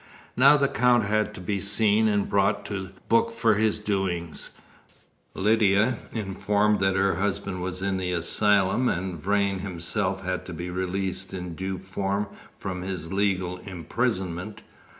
Now 0.35 0.57
the 0.57 0.67
Count 0.67 1.03
had 1.05 1.31
to 1.35 1.39
be 1.39 1.59
seen 1.59 2.07
and 2.07 2.27
brought 2.27 2.65
to 2.65 2.89
book 3.07 3.29
for 3.31 3.53
his 3.53 3.79
doings, 3.79 4.49
Lydia 5.35 5.99
informed 6.11 6.79
that 6.79 6.95
her 6.95 7.17
husband 7.17 7.61
was 7.61 7.83
in 7.83 7.97
the 7.97 8.11
asylum, 8.11 8.89
and 8.89 9.19
Vrain 9.21 9.59
himself 9.59 10.23
had 10.23 10.43
to 10.47 10.53
be 10.53 10.71
released 10.71 11.35
in 11.35 11.53
due 11.53 11.77
form 11.77 12.25
from 12.57 12.81
his 12.81 13.13
legal 13.13 13.57
imprisonment. 13.57 14.63